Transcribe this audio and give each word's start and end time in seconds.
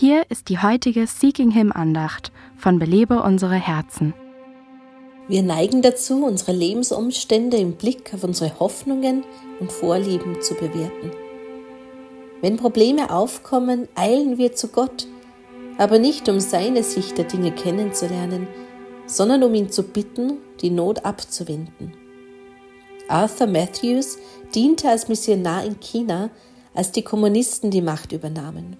Hier 0.00 0.22
ist 0.28 0.48
die 0.48 0.60
heutige 0.62 1.08
Seeking 1.08 1.50
Him 1.50 1.72
Andacht 1.72 2.30
von 2.56 2.78
Belebe 2.78 3.20
unsere 3.20 3.56
Herzen. 3.56 4.14
Wir 5.26 5.42
neigen 5.42 5.82
dazu, 5.82 6.24
unsere 6.24 6.52
Lebensumstände 6.52 7.56
im 7.56 7.72
Blick 7.72 8.14
auf 8.14 8.22
unsere 8.22 8.60
Hoffnungen 8.60 9.24
und 9.58 9.72
Vorlieben 9.72 10.40
zu 10.40 10.54
bewerten. 10.54 11.10
Wenn 12.40 12.58
Probleme 12.58 13.10
aufkommen, 13.10 13.88
eilen 13.96 14.38
wir 14.38 14.54
zu 14.54 14.68
Gott, 14.68 15.08
aber 15.78 15.98
nicht 15.98 16.28
um 16.28 16.38
seine 16.38 16.84
Sicht 16.84 17.18
der 17.18 17.24
Dinge 17.24 17.50
kennenzulernen, 17.50 18.46
sondern 19.06 19.42
um 19.42 19.52
ihn 19.52 19.72
zu 19.72 19.82
bitten, 19.82 20.36
die 20.60 20.70
Not 20.70 21.04
abzuwenden. 21.04 21.92
Arthur 23.08 23.48
Matthews 23.48 24.16
diente 24.54 24.90
als 24.90 25.08
Missionar 25.08 25.64
in 25.64 25.80
China, 25.80 26.30
als 26.72 26.92
die 26.92 27.02
Kommunisten 27.02 27.72
die 27.72 27.82
Macht 27.82 28.12
übernahmen. 28.12 28.76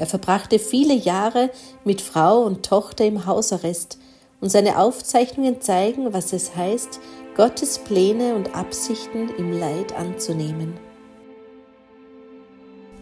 Er 0.00 0.06
verbrachte 0.06 0.58
viele 0.58 0.94
Jahre 0.94 1.50
mit 1.84 2.00
Frau 2.00 2.40
und 2.40 2.64
Tochter 2.64 3.04
im 3.04 3.26
Hausarrest 3.26 3.98
und 4.40 4.48
seine 4.48 4.78
Aufzeichnungen 4.78 5.60
zeigen, 5.60 6.14
was 6.14 6.32
es 6.32 6.56
heißt, 6.56 7.00
Gottes 7.36 7.78
Pläne 7.78 8.34
und 8.34 8.54
Absichten 8.56 9.28
im 9.36 9.52
Leid 9.52 9.94
anzunehmen. 9.94 10.72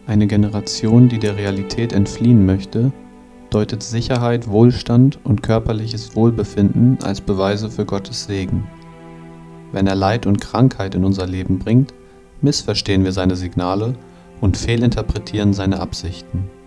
Eine 0.07 0.27
Generation, 0.27 1.07
die 1.07 1.19
der 1.19 1.37
Realität 1.37 1.93
entfliehen 1.93 2.45
möchte, 2.45 2.91
deutet 3.49 3.81
Sicherheit, 3.81 4.49
Wohlstand 4.49 5.19
und 5.23 5.41
körperliches 5.41 6.17
Wohlbefinden 6.17 6.97
als 7.01 7.21
Beweise 7.21 7.69
für 7.69 7.85
Gottes 7.85 8.25
Segen. 8.25 8.67
Wenn 9.71 9.87
er 9.87 9.95
Leid 9.95 10.25
und 10.25 10.41
Krankheit 10.41 10.95
in 10.95 11.05
unser 11.05 11.27
Leben 11.27 11.59
bringt, 11.59 11.93
missverstehen 12.41 13.05
wir 13.05 13.13
seine 13.13 13.37
Signale 13.37 13.95
und 14.41 14.57
fehlinterpretieren 14.57 15.53
seine 15.53 15.79
Absichten. 15.79 16.58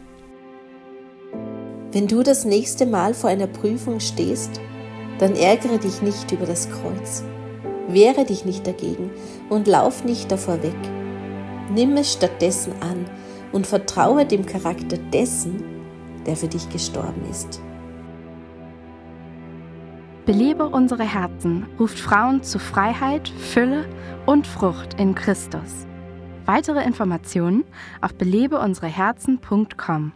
Wenn 1.92 2.08
du 2.08 2.22
das 2.22 2.46
nächste 2.46 2.86
Mal 2.86 3.12
vor 3.12 3.28
einer 3.28 3.46
Prüfung 3.46 4.00
stehst, 4.00 4.60
dann 5.18 5.36
ärgere 5.36 5.76
dich 5.76 6.00
nicht 6.00 6.32
über 6.32 6.46
das 6.46 6.70
Kreuz. 6.70 7.22
Wehre 7.88 8.24
dich 8.24 8.46
nicht 8.46 8.66
dagegen 8.66 9.10
und 9.50 9.66
lauf 9.66 10.02
nicht 10.02 10.32
davor 10.32 10.62
weg. 10.62 10.76
Nimm 11.74 11.96
es 11.98 12.14
stattdessen 12.14 12.72
an 12.80 13.04
und 13.52 13.66
vertraue 13.66 14.24
dem 14.24 14.46
Charakter 14.46 14.96
dessen, 15.12 15.62
der 16.24 16.34
für 16.36 16.48
dich 16.48 16.66
gestorben 16.70 17.28
ist. 17.30 17.60
Belebe 20.24 20.68
unsere 20.68 21.04
Herzen 21.04 21.66
ruft 21.78 21.98
Frauen 21.98 22.42
zu 22.42 22.58
Freiheit, 22.58 23.28
Fülle 23.28 23.84
und 24.24 24.46
Frucht 24.46 24.98
in 24.98 25.14
Christus. 25.14 25.86
Weitere 26.46 26.84
Informationen 26.84 27.64
auf 28.00 28.14
belebeunsereherzen.com. 28.14 30.12